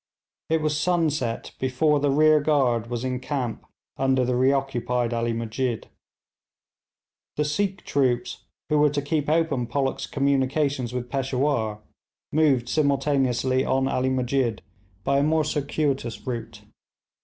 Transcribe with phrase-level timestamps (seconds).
[0.49, 3.63] It was sunset before the rear guard was in camp
[3.97, 5.85] under the reoccupied Ali Musjid.
[7.35, 11.81] The Sikh troops who were to keep open Pollock's communications with Peshawur
[12.31, 14.61] moved simultaneously on Ali Musjid
[15.03, 16.63] by a more circuitous route.